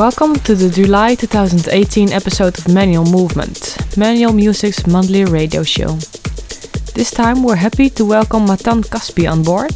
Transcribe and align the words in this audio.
Welcome 0.00 0.36
to 0.46 0.54
the 0.54 0.70
July 0.70 1.14
2018 1.14 2.10
episode 2.10 2.56
of 2.56 2.72
Manual 2.72 3.04
Movement, 3.04 3.76
Manual 3.98 4.32
Music's 4.32 4.86
monthly 4.86 5.26
radio 5.26 5.62
show. 5.62 5.92
This 6.94 7.10
time 7.10 7.42
we're 7.42 7.56
happy 7.56 7.90
to 7.90 8.06
welcome 8.06 8.46
Matan 8.46 8.82
Caspi 8.82 9.30
on 9.30 9.42
board, 9.42 9.74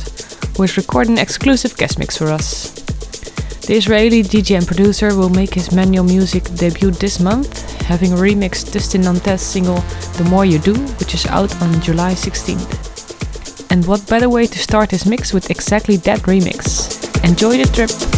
who 0.56 0.62
is 0.62 0.78
recording 0.78 1.18
exclusive 1.18 1.76
guest 1.76 1.98
mix 1.98 2.16
for 2.16 2.28
us. 2.30 2.72
The 3.66 3.74
Israeli 3.74 4.22
DJ 4.22 4.56
and 4.56 4.66
producer 4.66 5.14
will 5.14 5.28
make 5.28 5.52
his 5.52 5.72
Manual 5.72 6.04
Music 6.04 6.44
debut 6.54 6.92
this 6.92 7.20
month, 7.20 7.82
having 7.82 8.12
remixed 8.12 8.72
Dustin 8.72 9.02
Nantais' 9.02 9.40
single 9.40 9.84
The 10.16 10.24
More 10.30 10.46
You 10.46 10.58
Do, 10.58 10.72
which 11.00 11.12
is 11.12 11.26
out 11.26 11.54
on 11.60 11.82
July 11.82 12.14
16th. 12.14 13.70
And 13.70 13.84
what 13.84 14.08
better 14.08 14.30
way 14.30 14.46
to 14.46 14.58
start 14.58 14.90
his 14.90 15.04
mix 15.04 15.34
with 15.34 15.50
exactly 15.50 15.98
that 15.98 16.20
remix? 16.20 17.12
Enjoy 17.28 17.58
the 17.58 17.70
trip! 17.74 18.13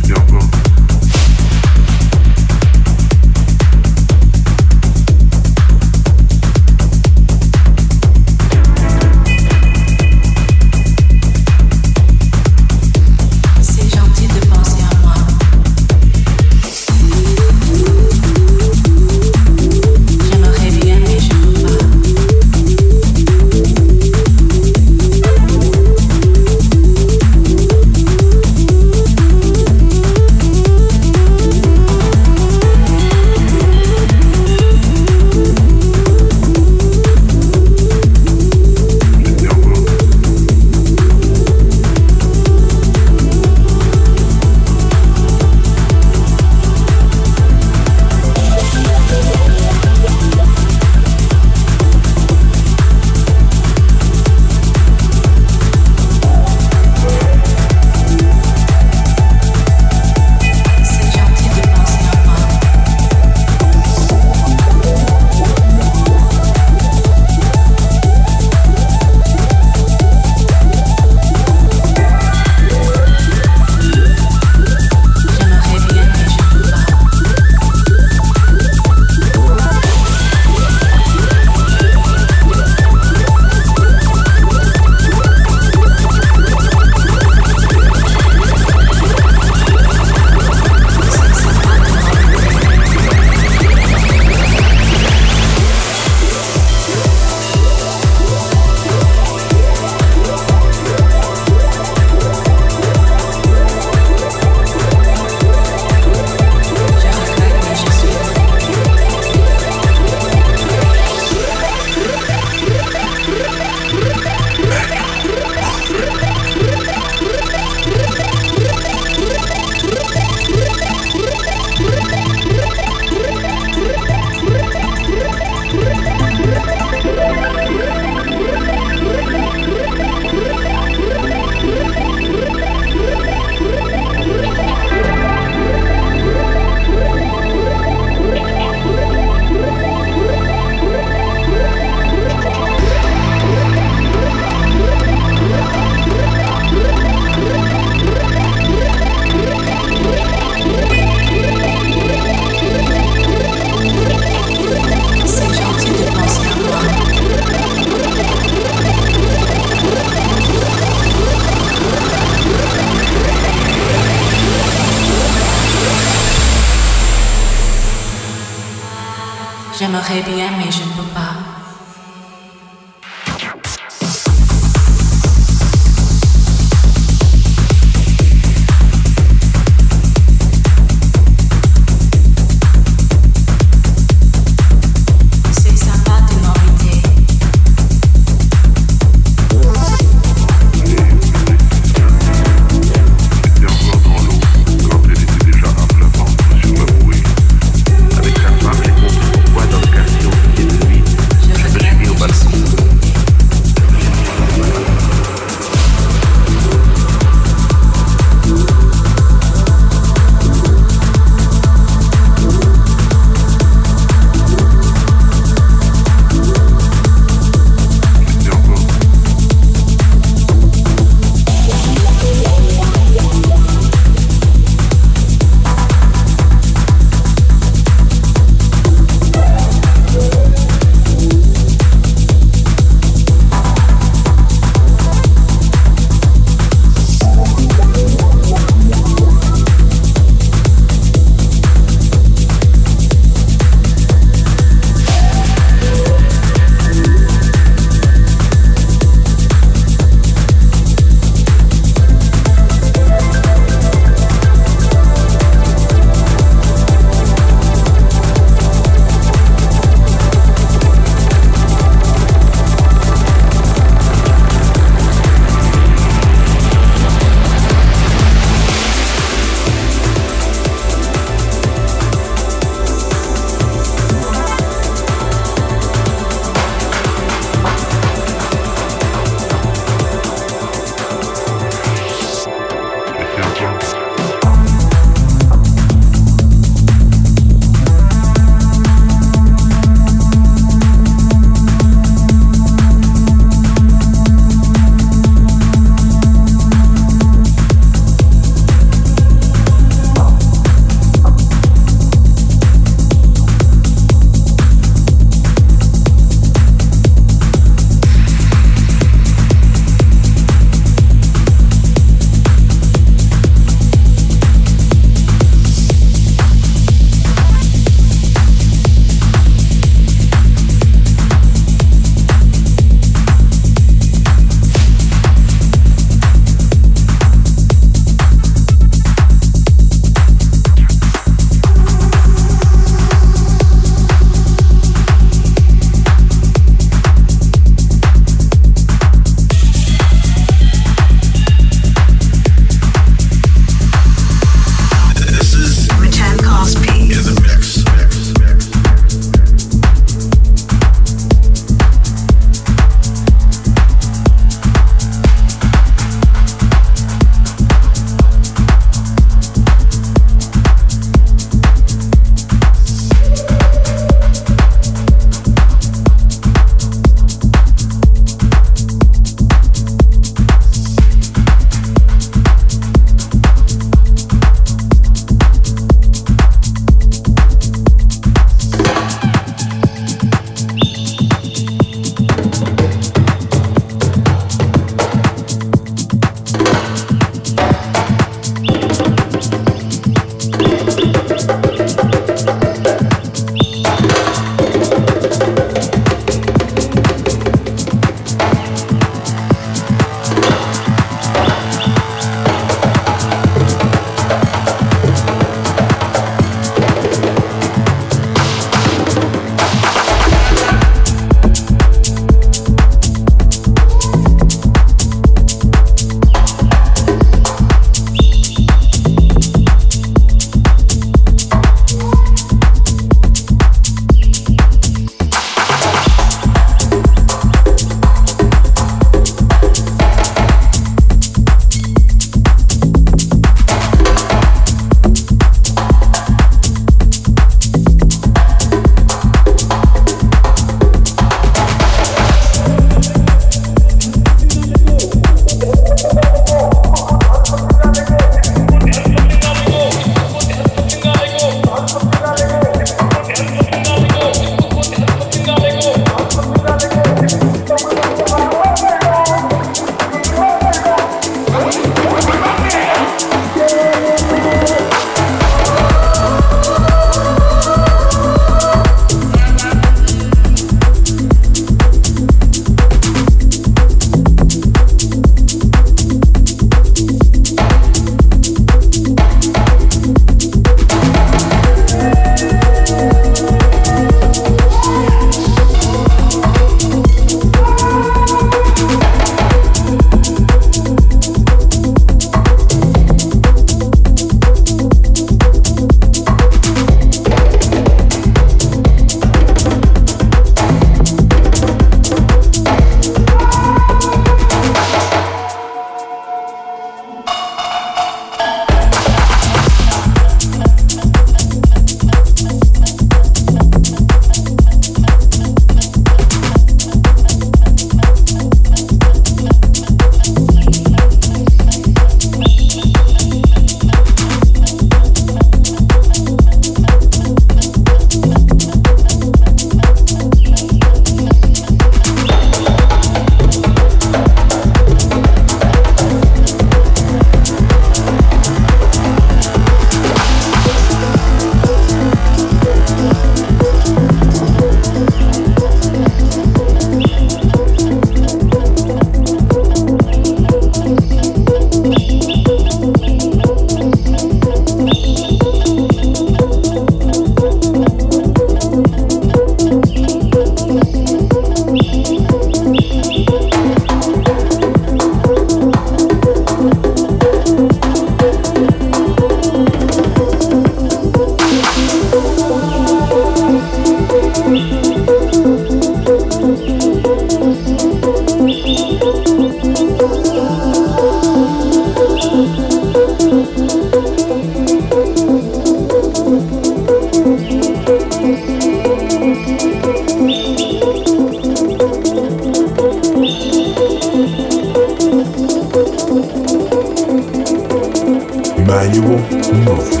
на 598.71 598.87
него 598.87 599.19
новый. 599.65 600.00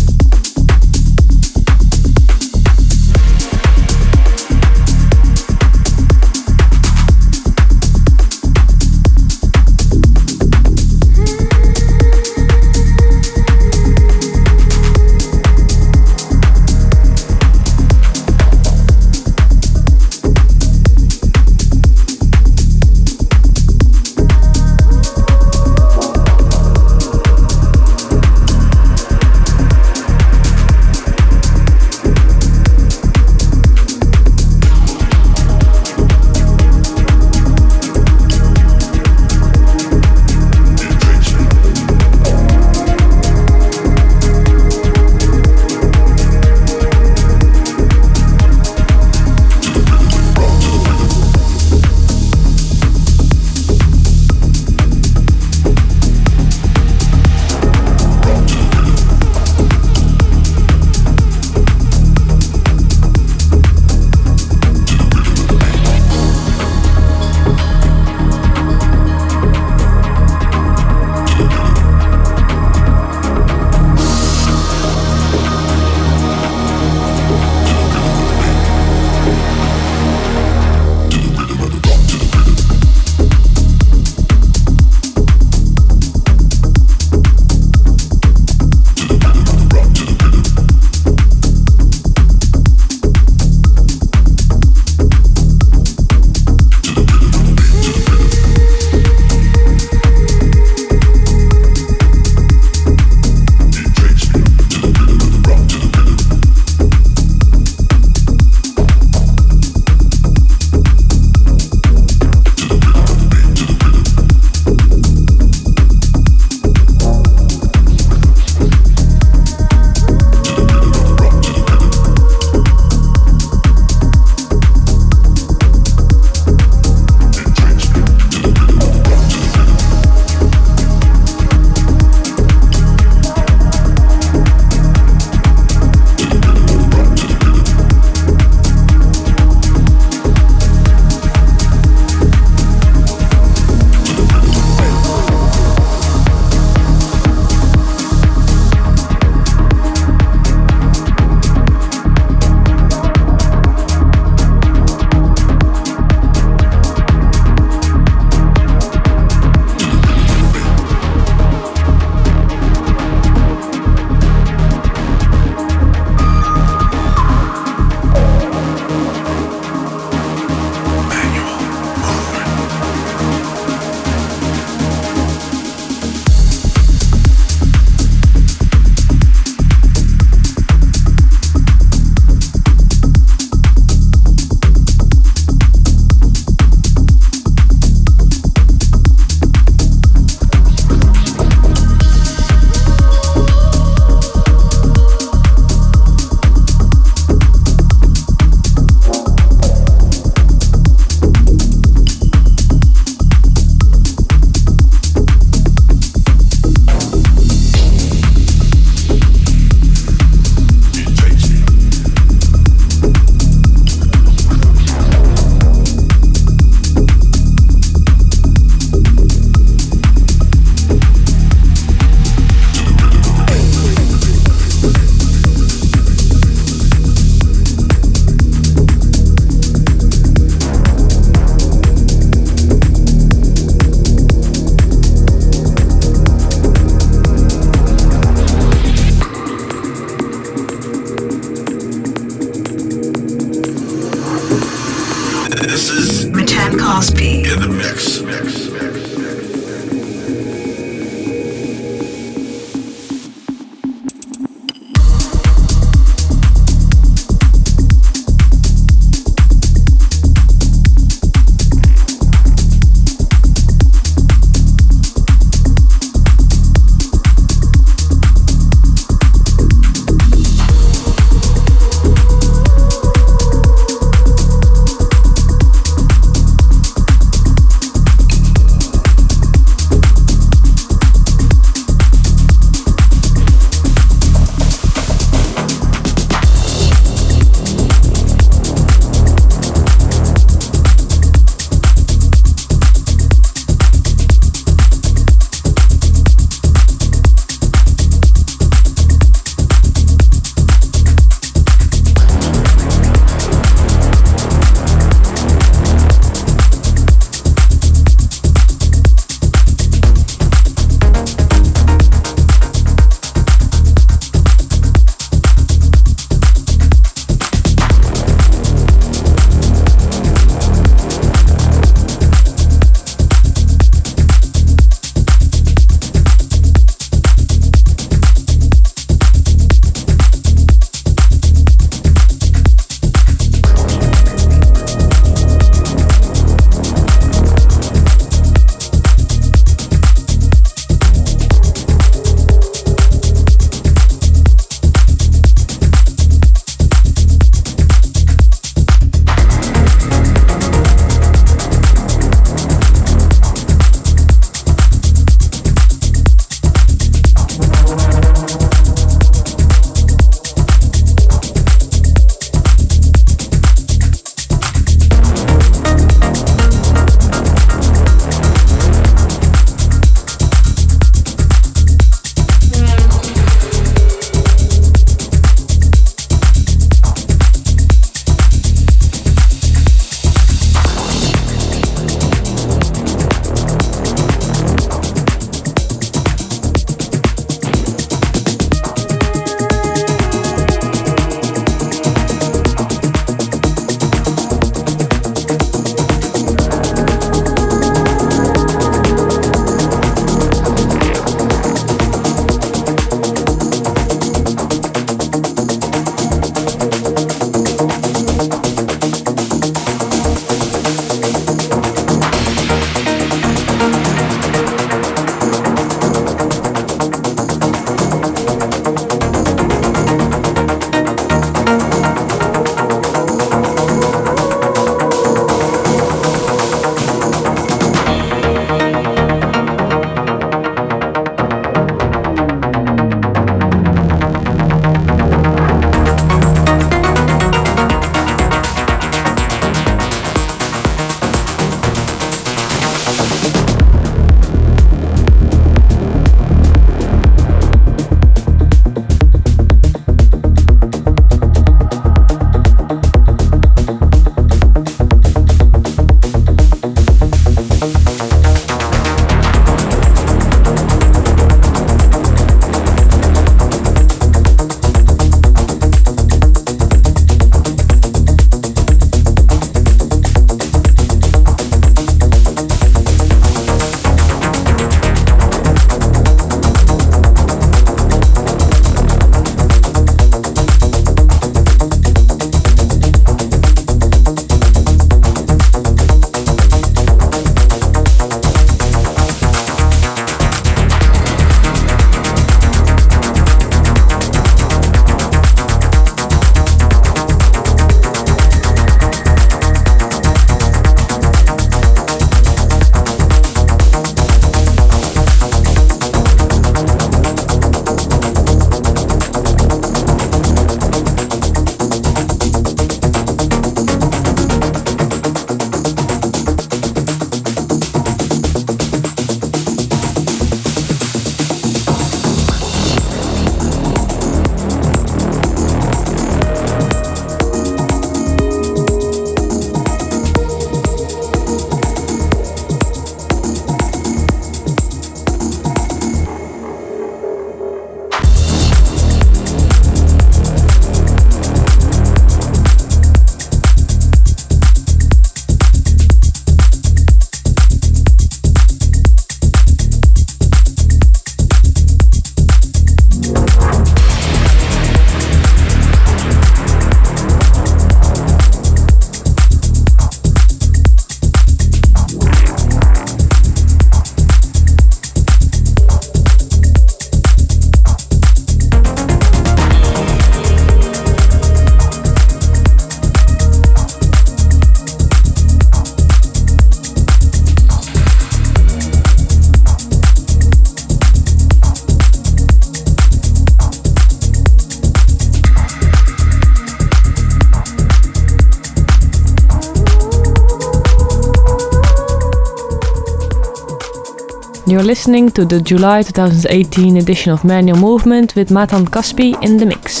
You're 594.71 594.83
listening 594.83 595.29
to 595.31 595.43
the 595.43 595.59
July 595.59 596.01
2018 596.01 596.95
edition 596.95 597.33
of 597.33 597.43
Manual 597.43 597.77
Movement 597.77 598.37
with 598.37 598.51
Matan 598.51 598.85
Caspi 598.85 599.35
in 599.43 599.57
the 599.57 599.65
mix. 599.65 600.00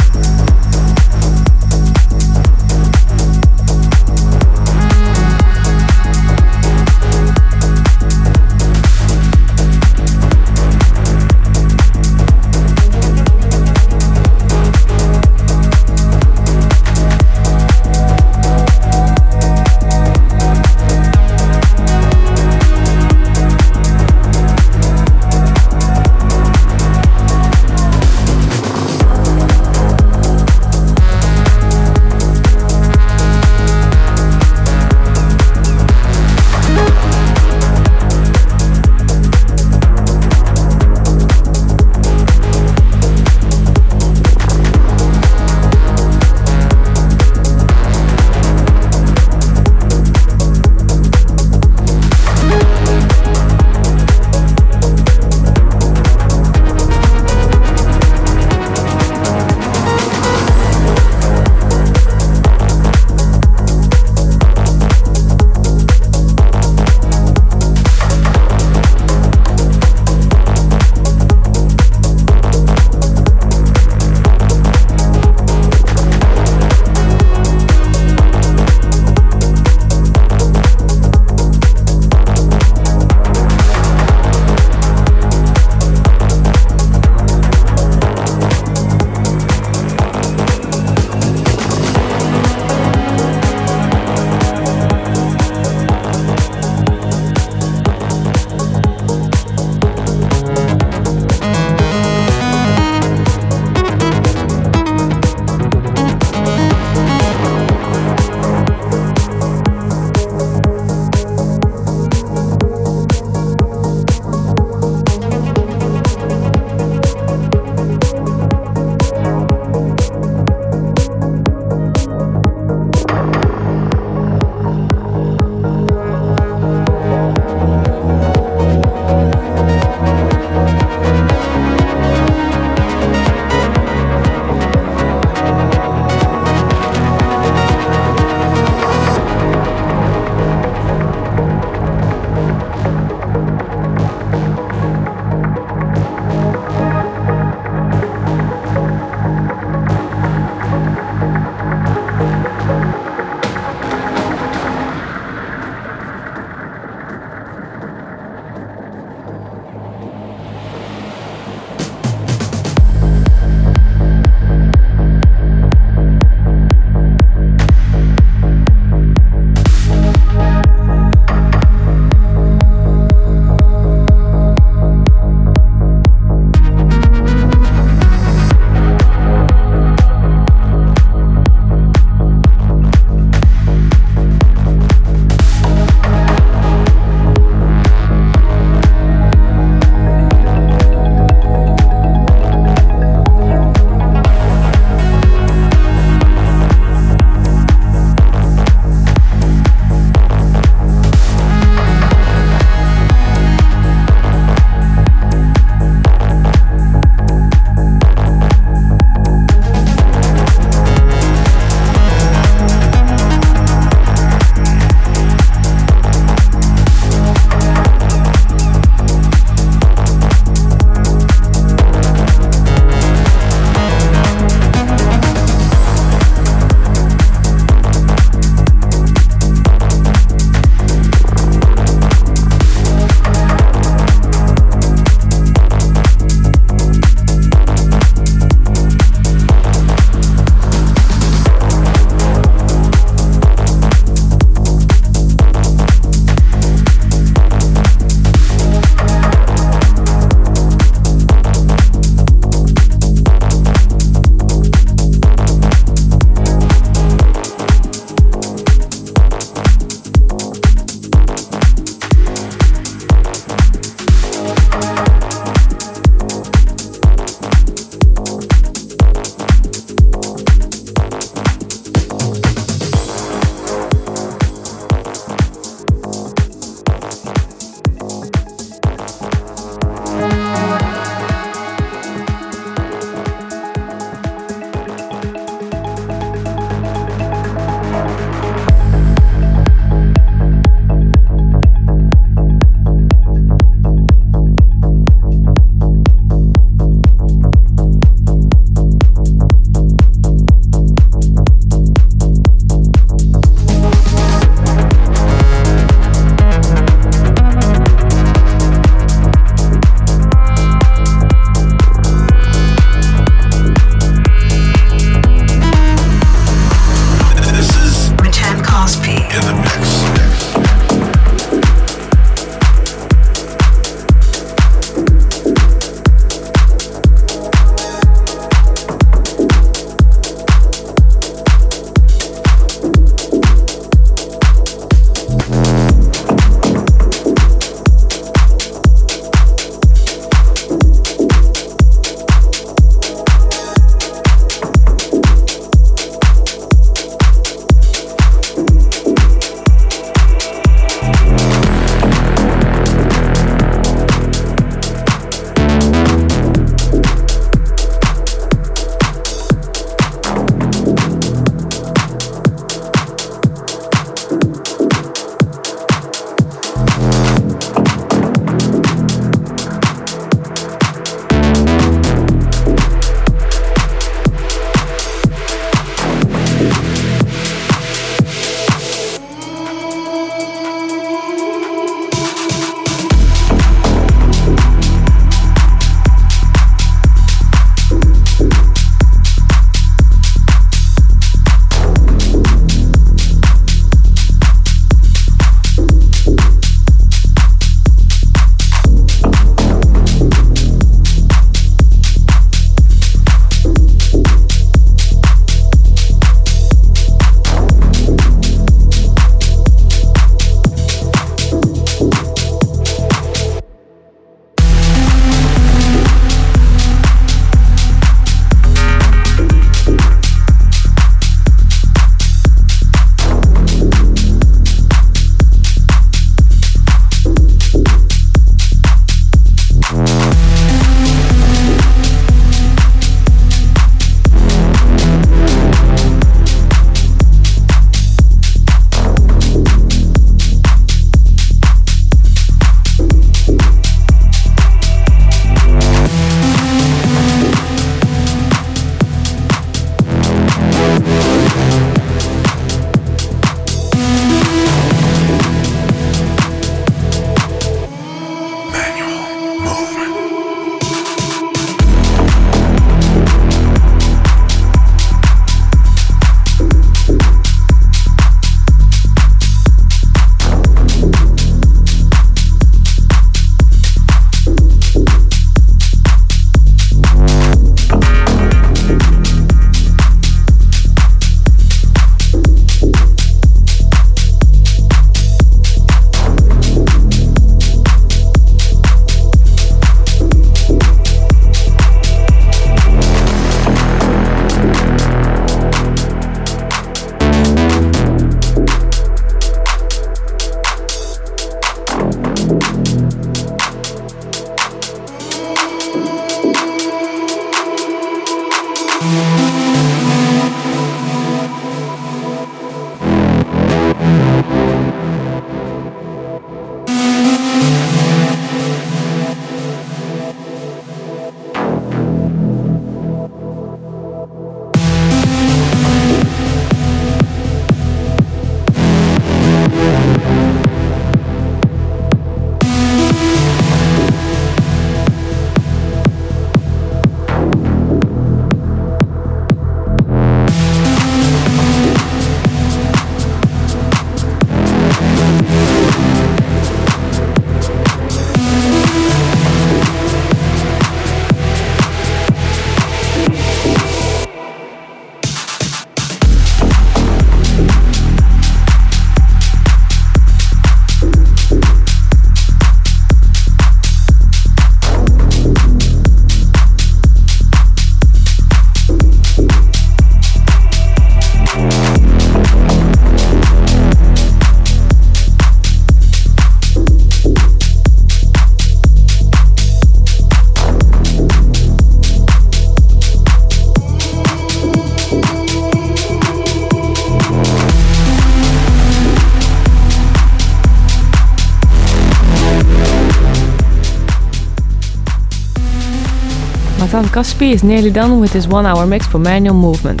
Caspi 597.14 597.52
is 597.52 597.62
nearly 597.62 597.92
done 597.92 598.18
with 598.18 598.32
his 598.32 598.48
one 598.48 598.66
hour 598.66 598.84
mix 598.88 599.06
for 599.06 599.20
Manual 599.20 599.54
Movement. 599.54 600.00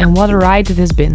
And 0.00 0.16
what 0.16 0.28
a 0.28 0.36
ride 0.36 0.68
it 0.70 0.76
has 0.78 0.90
been! 0.90 1.12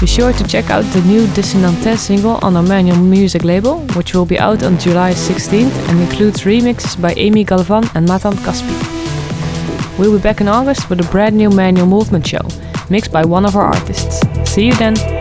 Be 0.00 0.06
sure 0.06 0.32
to 0.32 0.44
check 0.48 0.70
out 0.70 0.84
the 0.94 1.02
new 1.02 1.26
Dissonante 1.34 1.98
single 1.98 2.38
on 2.42 2.56
our 2.56 2.62
Manual 2.62 2.96
Music 2.96 3.44
label, 3.44 3.80
which 3.88 4.14
will 4.14 4.24
be 4.24 4.38
out 4.38 4.62
on 4.62 4.78
July 4.78 5.12
16th 5.12 5.90
and 5.90 6.00
includes 6.00 6.44
remixes 6.44 6.98
by 6.98 7.12
Amy 7.18 7.44
Galvan 7.44 7.84
and 7.94 8.08
Matan 8.08 8.32
Caspi. 8.36 9.98
We'll 9.98 10.16
be 10.16 10.22
back 10.22 10.40
in 10.40 10.48
August 10.48 10.88
with 10.88 11.06
a 11.06 11.10
brand 11.10 11.36
new 11.36 11.50
Manual 11.50 11.86
Movement 11.86 12.26
show, 12.26 12.48
mixed 12.88 13.12
by 13.12 13.22
one 13.22 13.44
of 13.44 13.54
our 13.54 13.66
artists. 13.66 14.22
See 14.50 14.64
you 14.64 14.74
then! 14.76 15.15